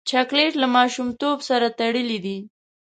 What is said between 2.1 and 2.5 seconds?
دی.